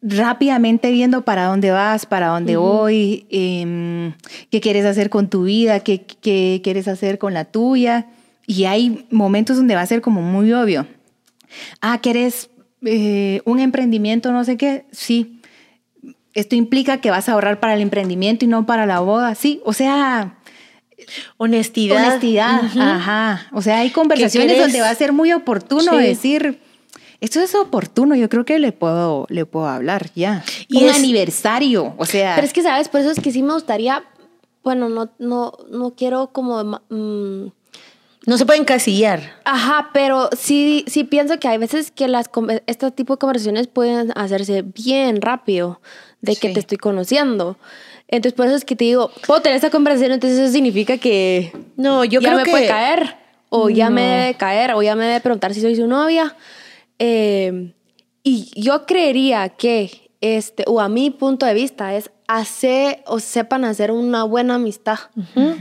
[0.06, 4.12] rápidamente viendo para dónde vas, para dónde voy, em,
[4.50, 8.08] qué quieres hacer con tu vida, qué, qué, quieres hacer con la tuya.
[8.46, 10.86] Y hay momentos donde va a ser como muy obvio.
[11.80, 12.50] Ah, ¿quieres
[12.84, 14.84] eh, un emprendimiento, no sé qué?
[14.92, 15.40] Sí.
[16.34, 19.34] Esto implica que vas a ahorrar para el emprendimiento y no para la boda.
[19.34, 20.36] Sí, o sea,
[21.36, 22.06] Honestidad.
[22.08, 23.46] Honestidad, ajá.
[23.52, 26.60] O sea, hay conversaciones donde va a ser muy oportuno decir,
[27.24, 30.44] esto es oportuno, yo creo que le puedo, le puedo hablar ya.
[30.68, 32.34] Y Un aniversario, o sea.
[32.34, 32.88] Pero es que, ¿sabes?
[32.88, 34.04] Por eso es que sí me gustaría,
[34.62, 36.62] bueno, no, no, no quiero como...
[36.90, 37.46] Mm,
[38.26, 39.20] no se pueden encasillar.
[39.44, 42.30] Ajá, pero sí, sí pienso que hay veces que las,
[42.66, 45.80] este tipo de conversaciones pueden hacerse bien rápido
[46.20, 47.58] de que te estoy conociendo.
[48.08, 51.52] Entonces, por eso es que te digo, puedo tener esta conversación, entonces eso significa que.
[51.76, 52.50] No, yo ya creo me que.
[52.50, 53.16] puede caer,
[53.48, 56.34] o ya me debe caer, o ya me debe preguntar si soy su novia.
[56.98, 57.74] Eh,
[58.22, 63.64] y yo creería que, este, o a mi punto de vista, es hacer o sepan
[63.64, 64.98] hacer una buena amistad.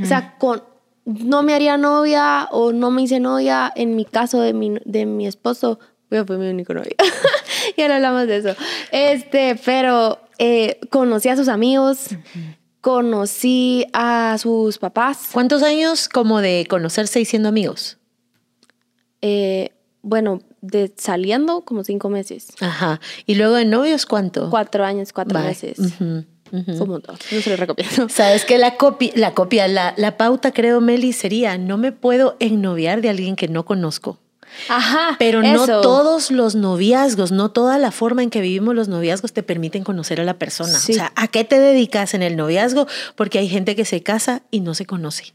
[0.02, 0.64] O sea, con.
[1.06, 5.06] No me haría novia o no me hice novia, en mi caso de mi, de
[5.06, 5.78] mi esposo,
[6.26, 6.94] fue mi único novio.
[7.78, 8.56] ya no hablamos de eso.
[8.92, 12.10] Este, pero eh, conocí a sus amigos,
[12.82, 15.30] conocí a sus papás.
[15.34, 17.98] ¿Cuántos años como de conocerse y siendo amigos?
[19.22, 22.48] Eh, bueno, de saliendo como cinco meses.
[22.62, 23.00] Ajá.
[23.26, 24.50] ¿Y luego de novios cuánto?
[24.50, 25.78] Cuatro años, cuatro meses.
[26.00, 28.10] No se lo recomiendo.
[28.10, 32.38] Sabes que la copia, la copia, la, la pauta, creo, Meli, sería no me puedo
[32.40, 34.20] ennoviar de alguien que no conozco.
[34.70, 35.16] Ajá.
[35.20, 39.44] Pero no todos los noviazgos, no toda la forma en que vivimos los noviazgos te
[39.44, 40.78] permiten conocer a la persona.
[40.78, 42.88] O sea, ¿a qué te dedicas en el noviazgo?
[43.16, 45.34] Porque hay gente que se casa y no se conoce.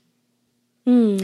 [0.85, 1.17] Mm.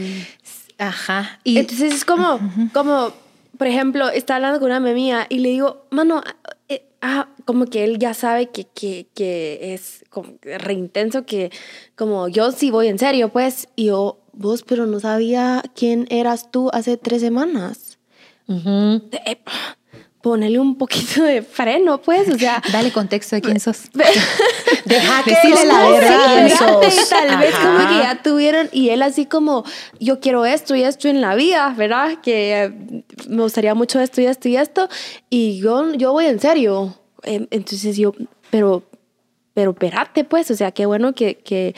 [0.77, 1.39] Ajá.
[1.43, 2.39] Y entonces es como,
[2.73, 3.13] como,
[3.57, 6.21] por ejemplo, está hablando con una mía y le digo, mano,
[6.69, 11.51] eh, ah, como que él ya sabe que, que, que es como re intenso, que
[11.95, 16.51] como yo sí voy en serio, pues, y yo, vos, pero no sabía quién eras
[16.51, 17.97] tú hace tres semanas.
[18.47, 19.41] Eh,
[20.25, 22.59] ponele un poquito de freno, pues, o sea.
[22.73, 23.83] Dale contexto de quién sos.
[24.85, 25.35] Deja que
[25.67, 26.49] la verdad
[27.09, 29.63] Tal vez como que ya tuvieron, y él así como,
[29.99, 32.21] yo quiero esto y esto en la vida, ¿verdad?
[32.23, 32.73] Que
[33.29, 34.89] me gustaría mucho esto y esto y esto,
[35.29, 36.97] y yo, yo voy en serio.
[37.21, 38.15] Em, entonces yo,
[38.49, 38.81] pero,
[39.53, 41.75] pero espérate, pues, o sea, qué bueno que, que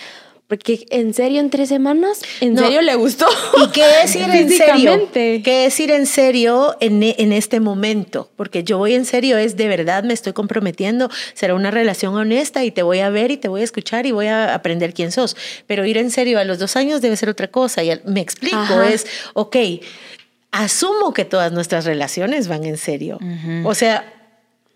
[0.48, 3.28] porque en serio, en tres semanas, en serio le gustó.
[3.62, 5.10] ¿Y qué decir en serio?
[5.12, 8.32] ¿Qué decir en serio en, en, este momento?
[8.38, 12.64] Porque yo voy en serio, es de verdad, me estoy comprometiendo, será una relación honesta
[12.64, 15.12] y te voy a ver y te voy a escuchar y voy a aprender quién
[15.12, 15.36] sos.
[15.68, 17.84] Pero ir en serio a los dos años debe ser otra cosa.
[17.84, 19.58] Y me explico, es, ok,
[20.52, 23.20] asumo que todas nuestras relaciones van en serio.
[23.66, 24.14] O sea,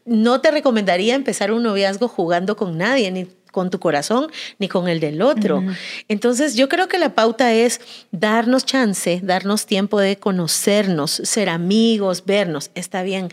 [0.06, 4.28] no te recomendaría empezar un noviazgo jugando con nadie, ni con tu corazón
[4.60, 5.64] ni con el del otro.
[6.08, 12.24] Entonces yo creo que la pauta es darnos chance, darnos tiempo de conocernos, ser amigos,
[12.26, 13.30] vernos, está bien.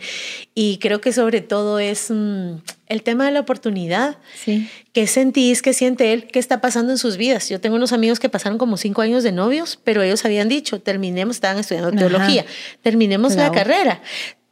[0.53, 2.55] Y creo que sobre todo es mm,
[2.87, 4.17] el tema de la oportunidad.
[4.35, 4.69] Sí.
[4.93, 5.61] ¿Qué sentís?
[5.61, 6.27] ¿Qué siente él?
[6.27, 7.47] ¿Qué está pasando en sus vidas?
[7.47, 10.81] Yo tengo unos amigos que pasaron como cinco años de novios, pero ellos habían dicho,
[10.81, 12.45] terminemos, estaban estudiando teología,
[12.81, 14.01] terminemos la carrera,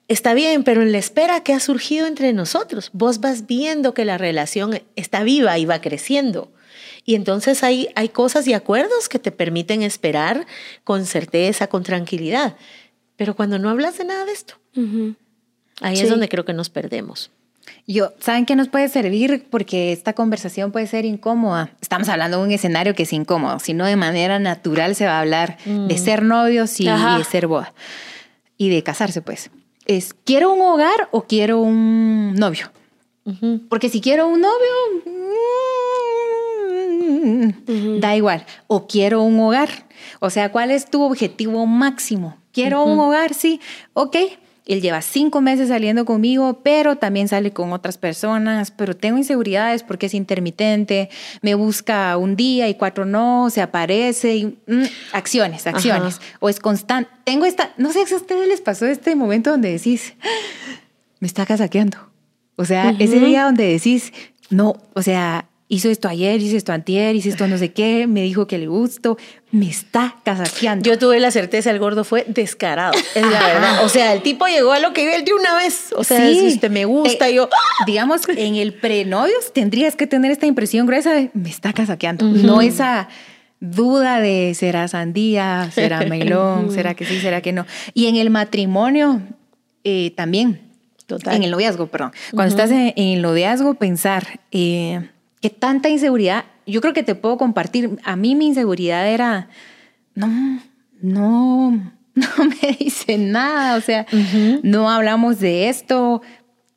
[0.08, 4.06] Está bien, pero en la espera que ha surgido entre nosotros, vos vas viendo que
[4.06, 6.52] la relación está viva y va creciendo.
[7.04, 10.46] Y entonces hay, hay cosas y acuerdos que te permiten esperar
[10.84, 12.56] con certeza, con tranquilidad.
[13.18, 14.56] Pero cuando no hablas de nada de esto,
[15.82, 17.32] ahí es donde creo que nos perdemos.
[17.86, 19.46] Yo, ¿saben qué nos puede servir?
[19.50, 21.72] Porque esta conversación puede ser incómoda.
[21.82, 25.22] Estamos hablando de un escenario que es incómodo, sino de manera natural se va a
[25.22, 25.98] hablar de mm.
[25.98, 27.74] ser novios y, y de ser boda.
[28.58, 29.50] Y de casarse, pues
[29.88, 32.72] es, ¿quiero un hogar o quiero un novio?
[33.70, 34.74] Porque si quiero un novio,
[38.00, 38.46] da igual.
[38.68, 39.70] O quiero un hogar.
[40.20, 42.38] O sea, ¿cuál es tu objetivo máximo?
[42.54, 43.60] Quiero un hogar, sí.
[43.94, 44.16] Ok,
[44.68, 49.84] él lleva cinco meses saliendo conmigo, pero también sale con otras personas, pero tengo inseguridades
[49.84, 51.10] porque es intermitente,
[51.42, 56.60] me busca un día y cuatro no, se aparece, y, mm, acciones, acciones, o es
[56.60, 57.10] constante.
[57.24, 60.14] Tengo esta, no sé si a ustedes les pasó este momento donde decís,
[61.20, 61.98] me está casaqueando.
[62.56, 64.12] O sea, ese día donde decís,
[64.50, 68.22] no, o sea, hizo esto ayer, hizo esto antier, hizo esto no sé qué, me
[68.22, 69.18] dijo que le gustó,
[69.52, 70.90] me está casaqueando.
[70.90, 73.86] Yo tuve la certeza, el gordo fue descarado, es la verdad.
[73.86, 75.94] O sea, el tipo llegó a lo que él de una vez.
[75.96, 77.50] O sea, si usted me gusta, yo...
[77.86, 82.62] Digamos, en el prenovios tendrías que tener esta impresión gruesa de me está casaqueando, no
[82.62, 83.08] esa
[83.60, 87.66] duda de será sandía, será melón, será que sí, será que no.
[87.94, 89.22] Y en el matrimonio
[89.84, 90.62] eh, también.
[91.06, 91.36] Total.
[91.36, 92.12] En el noviazgo, perdón.
[92.32, 95.10] Cuando estás en, el noviazgo, pensar eh,
[95.42, 97.98] que tanta inseguridad, yo creo que te puedo compartir.
[98.04, 99.50] A mí mi inseguridad era,
[100.16, 100.28] no,
[101.02, 101.72] no,
[102.16, 104.06] no me dice nada, o sea,
[104.64, 106.22] no hablamos de esto.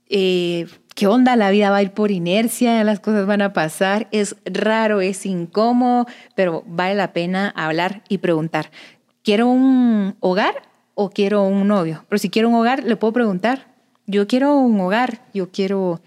[0.09, 1.37] Eh, ¿Qué onda?
[1.37, 4.09] La vida va a ir por inercia, las cosas van a pasar.
[4.11, 8.71] Es raro, es incómodo, pero vale la pena hablar y preguntar.
[9.23, 10.63] ¿Quiero un hogar
[10.95, 12.05] o quiero un novio?
[12.09, 13.69] Pero si quiero un hogar, le puedo preguntar.
[14.07, 16.01] Yo quiero un hogar, yo quiero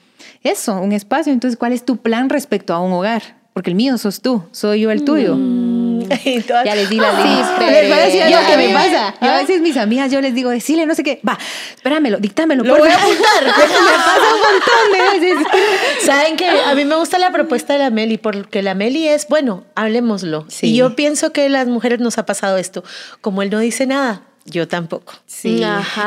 [0.44, 1.34] eso, un espacio.
[1.34, 3.38] Entonces, ¿cuál es tu plan respecto a un hogar?
[3.54, 5.38] Porque el mío sos tú, soy yo el tuyo.
[6.04, 6.66] Mm.
[6.66, 7.58] ya les di la lista.
[7.60, 9.16] Sí, les voy a decir lo que me pasa.
[9.22, 11.22] Yo a veces mis amigas, yo les digo, decile no sé qué.
[11.28, 11.38] Va,
[11.76, 12.64] espéramelo, díctamelo.
[12.64, 13.44] Lo voy a apuntar.
[13.44, 15.48] me pasa un montón de veces.
[16.06, 19.28] Saben que a mí me gusta la propuesta de la Meli, porque la Meli es,
[19.28, 20.46] bueno, hablemoslo.
[20.62, 22.84] Y yo pienso que a las mujeres nos ha pasado esto.
[23.22, 25.14] Como él no dice nada, yo tampoco.
[25.26, 25.64] Sí.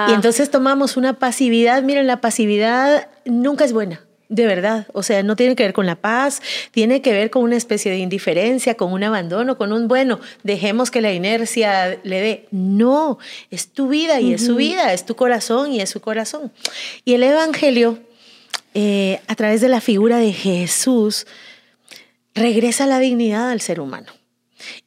[0.08, 1.82] Y entonces tomamos una pasividad.
[1.82, 4.00] Miren, la pasividad nunca es buena.
[4.28, 7.44] De verdad, o sea, no tiene que ver con la paz, tiene que ver con
[7.44, 12.20] una especie de indiferencia, con un abandono, con un, bueno, dejemos que la inercia le
[12.20, 12.48] dé.
[12.50, 13.18] No,
[13.50, 16.52] es tu vida y es su vida, es tu corazón y es su corazón.
[17.04, 18.00] Y el Evangelio,
[18.74, 21.26] eh, a través de la figura de Jesús,
[22.34, 24.12] regresa la dignidad al ser humano.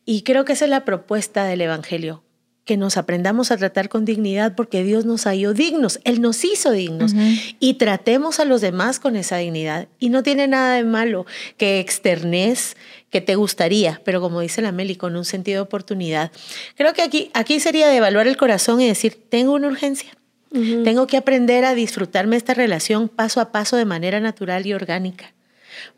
[0.05, 2.23] Y creo que esa es la propuesta del Evangelio,
[2.69, 6.69] que nos aprendamos a tratar con dignidad porque Dios nos halló dignos, Él nos hizo
[6.69, 7.15] dignos
[7.59, 9.87] y tratemos a los demás con esa dignidad.
[9.97, 11.25] Y no tiene nada de malo
[11.57, 12.77] que externes
[13.09, 16.31] que te gustaría, pero como dice la Meli, con un sentido de oportunidad.
[16.75, 20.11] Creo que aquí, aquí sería de evaluar el corazón y decir, tengo una urgencia.
[20.51, 25.33] Tengo que aprender a disfrutarme esta relación paso a paso de manera natural y orgánica,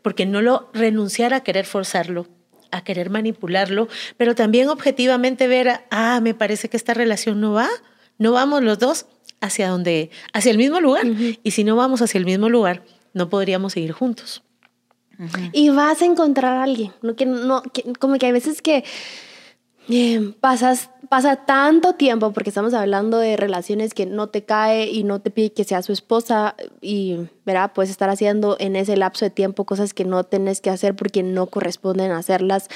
[0.00, 2.28] porque no lo renunciar a querer forzarlo,
[2.72, 7.68] a querer manipularlo, pero también objetivamente ver, ah, me parece que esta relación no va,
[8.18, 9.06] no vamos los dos
[9.40, 11.06] hacia donde, hacia el mismo lugar.
[11.42, 12.82] Y si no vamos hacia el mismo lugar,
[13.12, 14.42] no podríamos seguir juntos.
[15.52, 17.62] Y vas a encontrar a alguien, no, que, no,
[18.00, 18.84] como que hay veces que
[19.88, 25.04] eh, pasas, pasa tanto tiempo, porque estamos hablando de relaciones que no te cae y
[25.04, 29.24] no te pide que sea su esposa y, verá, puedes estar haciendo en ese lapso
[29.24, 32.68] de tiempo cosas que no tenés que hacer porque no corresponden hacerlas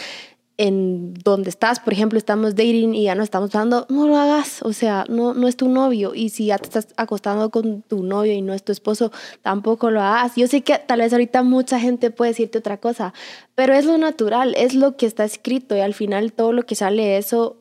[0.59, 4.62] en donde estás, por ejemplo, estamos dating y ya no estamos dando, no lo hagas,
[4.62, 6.14] o sea, no, no es tu novio.
[6.14, 9.90] Y si ya te estás acostando con tu novio y no es tu esposo, tampoco
[9.90, 10.35] lo hagas.
[10.37, 13.12] Yo sé que tal vez ahorita mucha gente puede decirte otra cosa,
[13.55, 16.75] pero es lo natural, es lo que está escrito y al final todo lo que
[16.75, 17.59] sale eso,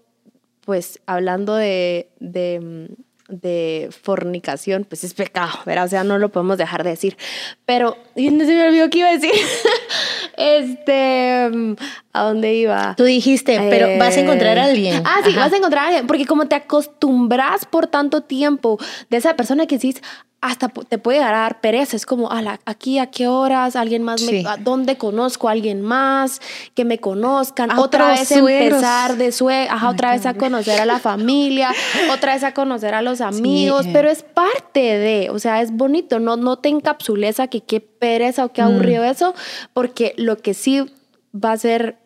[0.62, 2.96] pues hablando de, de,
[3.28, 5.86] de fornicación, pues es pecado, ¿verdad?
[5.86, 7.18] O sea, no lo podemos dejar de decir.
[7.66, 9.32] Pero, y no se me olvidó qué iba a decir.
[10.38, 11.76] este,
[12.16, 12.96] ¿a dónde iba?
[12.96, 15.04] Tú dijiste, pero vas a encontrar a alguien.
[15.06, 18.78] Ah, sí, vas a encontrar a alguien, porque como te acostumbras por tanto tiempo
[19.10, 20.02] de esa persona que dices,
[20.46, 21.96] hasta te puede dar pereza.
[21.96, 22.30] Es como,
[22.66, 26.40] aquí a qué horas, alguien más, me, ¿dónde conozco a alguien más?
[26.76, 27.72] Que me conozcan.
[27.72, 31.72] otra vez empezar de sue, ajá, otra vez a conocer a la familia,
[32.14, 36.20] otra vez a conocer a los amigos, pero es parte de, o sea, es bonito.
[36.20, 39.08] No, no te encapsules a que qué pereza o qué aburrido mm.
[39.08, 39.34] eso,
[39.74, 40.86] porque lo que sí
[41.34, 41.98] va a ser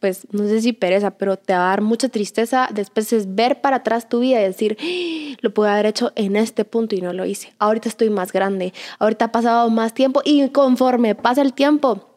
[0.00, 3.60] pues no sé si pereza, pero te va a dar mucha tristeza después es ver
[3.60, 5.36] para atrás tu vida y decir, ¡Ah!
[5.40, 7.52] lo pude haber hecho en este punto y no lo hice.
[7.58, 12.08] Ahorita estoy más grande, ahorita ha pasado más tiempo y conforme pasa el tiempo,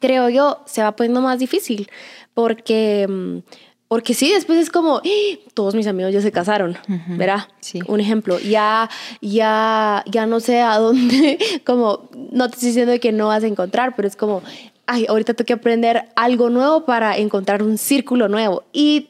[0.00, 1.88] creo yo, se va poniendo más difícil
[2.34, 3.06] porque...
[3.08, 3.38] Mm,
[3.88, 5.38] porque sí, después es como, ¡Ah!
[5.54, 6.76] todos mis amigos ya se casaron,
[7.10, 7.46] ¿verdad?
[7.60, 7.78] Sí.
[7.86, 13.12] Un ejemplo, ya, ya, ya no sé a dónde, como, no te estoy diciendo que
[13.12, 14.42] no vas a encontrar, pero es como,
[14.86, 18.64] ay, ahorita tengo que aprender algo nuevo para encontrar un círculo nuevo.
[18.72, 19.08] Y,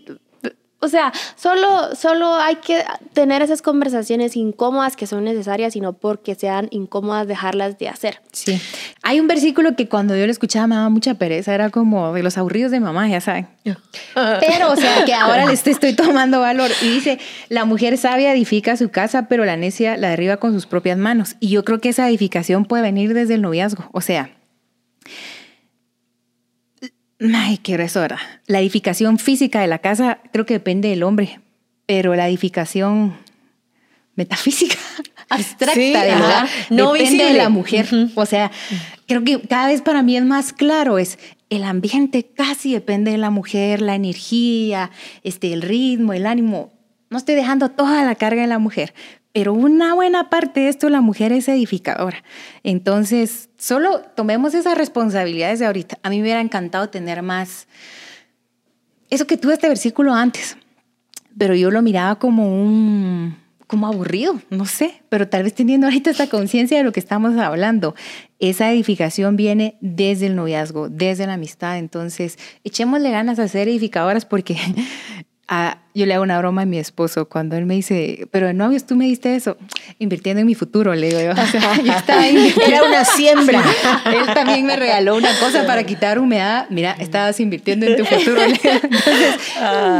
[0.80, 5.92] o sea, solo, solo hay que tener esas conversaciones incómodas que son necesarias y no
[5.94, 8.20] porque sean incómodas dejarlas de hacer.
[8.32, 8.60] Sí.
[9.02, 12.22] Hay un versículo que cuando yo lo escuchaba me daba mucha pereza, era como de
[12.22, 13.48] los aburridos de mamá, ya saben.
[14.14, 16.70] Pero, o sea, que ahora les estoy tomando valor.
[16.82, 20.66] Y dice, la mujer sabia edifica su casa, pero la necia la derriba con sus
[20.66, 21.36] propias manos.
[21.40, 23.88] Y yo creo que esa edificación puede venir desde el noviazgo.
[23.92, 24.30] O sea,
[27.20, 28.18] Ay, qué hora.
[28.46, 31.40] La edificación física de la casa creo que depende del hombre,
[31.86, 33.16] pero la edificación
[34.16, 34.76] metafísica,
[35.28, 37.88] abstracta de la, no depende de la mujer.
[38.14, 38.50] O sea,
[39.06, 43.18] creo que cada vez para mí es más claro, es el ambiente casi depende de
[43.18, 44.90] la mujer, la energía,
[45.22, 46.72] este, el ritmo, el ánimo.
[47.08, 48.92] No estoy dejando toda la carga de la mujer,
[49.36, 52.24] pero una buena parte de esto la mujer es edificadora.
[52.62, 55.98] Entonces, solo tomemos esas responsabilidades de ahorita.
[56.02, 57.68] A mí me hubiera encantado tener más
[59.10, 60.56] eso que tuve este versículo antes,
[61.36, 66.08] pero yo lo miraba como un como aburrido, no sé, pero tal vez teniendo ahorita
[66.08, 67.94] esta conciencia de lo que estamos hablando,
[68.38, 74.24] esa edificación viene desde el noviazgo, desde la amistad, entonces echémosle ganas a ser edificadoras
[74.24, 74.56] porque
[75.96, 78.84] yo le hago una broma a mi esposo cuando él me dice, pero de novios
[78.84, 79.56] tú me diste eso,
[79.98, 81.30] invirtiendo en mi futuro, le digo yo.
[81.30, 82.54] O sea, yo estaba ahí.
[82.66, 83.62] Era una siembra.
[84.04, 86.66] él también me regaló una cosa para quitar humedad.
[86.68, 88.42] Mira, estabas invirtiendo en tu futuro.
[88.42, 89.36] Entonces,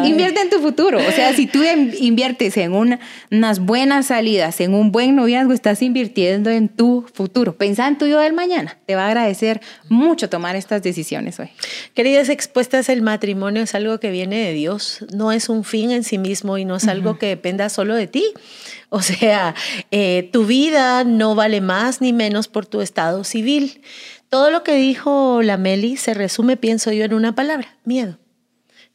[0.04, 0.98] invierte en tu futuro.
[0.98, 1.62] O sea, si tú
[1.98, 7.56] inviertes en unas buenas salidas, en un buen noviazgo, estás invirtiendo en tu futuro.
[7.56, 8.76] Pensá en tu yo del mañana.
[8.84, 11.48] Te va a agradecer mucho tomar estas decisiones hoy.
[11.94, 15.06] Queridas expuestas, el matrimonio es algo que viene de Dios.
[15.14, 18.06] No es un fin en sí mismo y no es algo que dependa solo de
[18.06, 18.32] ti.
[18.88, 19.54] O sea,
[19.90, 23.80] eh, tu vida no vale más ni menos por tu estado civil.
[24.28, 28.18] Todo lo que dijo la Meli se resume, pienso yo, en una palabra, miedo.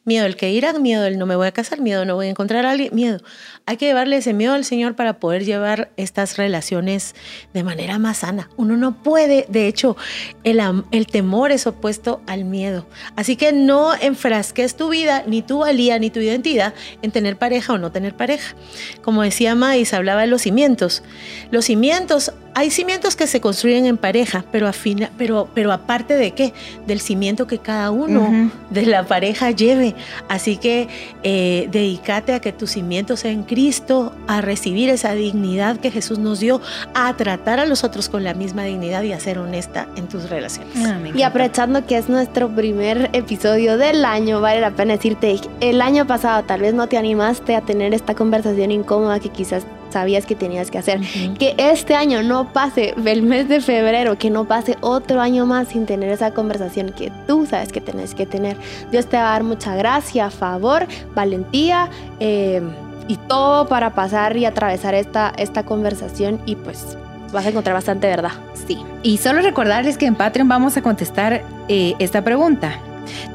[0.03, 2.29] Miedo el que irá, miedo el no me voy a casar, miedo no voy a
[2.31, 3.19] encontrar a alguien, miedo.
[3.67, 7.13] Hay que llevarle ese miedo al Señor para poder llevar estas relaciones
[7.53, 8.49] de manera más sana.
[8.57, 9.95] Uno no puede, de hecho,
[10.43, 10.59] el,
[10.91, 12.87] el temor es opuesto al miedo.
[13.15, 17.73] Así que no enfrasques tu vida, ni tu valía, ni tu identidad en tener pareja
[17.73, 18.55] o no tener pareja.
[19.03, 21.03] Como decía Mais, hablaba de los cimientos.
[21.51, 26.31] Los cimientos hay cimientos que se construyen en pareja, pero, afina, pero, pero aparte de
[26.31, 26.53] qué?
[26.85, 29.95] Del cimiento que cada uno de la pareja lleve.
[30.27, 30.87] Así que
[31.23, 36.19] eh, dedícate a que tu cimiento sea en Cristo, a recibir esa dignidad que Jesús
[36.19, 36.61] nos dio,
[36.93, 40.29] a tratar a los otros con la misma dignidad y a ser honesta en tus
[40.29, 40.75] relaciones.
[40.77, 45.81] Ah, y aprovechando que es nuestro primer episodio del año, vale la pena decirte, el
[45.81, 50.25] año pasado tal vez no te animaste a tener esta conversación incómoda que quizás sabías
[50.25, 51.01] que tenías que hacer.
[51.37, 55.69] Que este año no pase el mes de febrero, que no pase otro año más
[55.69, 58.57] sin tener esa conversación que tú sabes que tenés que tener.
[58.91, 61.89] Dios te va a dar mucha gracia, favor, valentía.
[62.19, 62.61] Eh,
[63.07, 66.97] y todo para pasar y atravesar esta, esta conversación y pues
[67.33, 68.31] vas a encontrar bastante verdad.
[68.67, 68.77] Sí.
[69.03, 72.79] Y solo recordarles que en Patreon vamos a contestar eh, esta pregunta.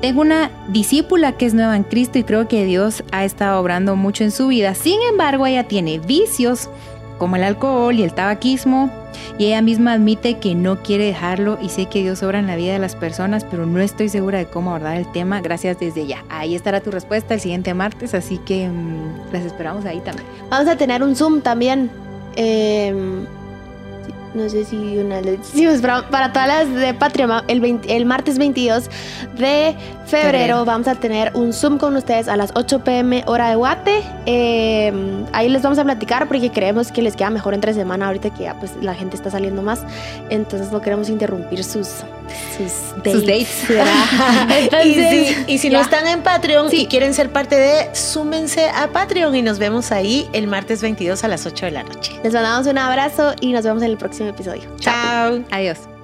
[0.00, 3.96] Tengo una discípula que es nueva en Cristo y creo que Dios ha estado obrando
[3.96, 4.74] mucho en su vida.
[4.74, 6.68] Sin embargo, ella tiene vicios
[7.18, 8.90] como el alcohol y el tabaquismo
[9.38, 12.56] y ella misma admite que no quiere dejarlo y sé que Dios obra en la
[12.56, 15.40] vida de las personas, pero no estoy segura de cómo abordar el tema.
[15.40, 16.24] Gracias desde ya.
[16.28, 20.26] Ahí estará tu respuesta el siguiente martes, así que mm, las esperamos ahí también.
[20.50, 21.90] Vamos a tener un Zoom también.
[22.36, 22.94] Eh,
[24.36, 28.88] no sé si una le decimos, para, todas las de Patria, el, el martes 22
[29.38, 29.74] de
[30.06, 34.02] febrero vamos a tener un Zoom con ustedes a las 8 pm hora de Guate.
[34.24, 38.30] Em, ahí les vamos a platicar porque creemos que les queda mejor entre semana ahorita
[38.30, 39.82] que ya pues la gente está saliendo más.
[40.30, 41.88] Entonces no queremos interrumpir sus,
[42.56, 43.64] sus dates.
[45.48, 49.42] y, si, no están en Patreon y quieren ser parte de, súmense a Patreon y
[49.42, 52.12] nos vemos ahí el martes 22 a las 8 de la noche.
[52.22, 54.68] Les mandamos un abrazo y nos vemos en el próximo episodio.
[54.78, 55.42] Chao.
[55.50, 55.95] Adiós.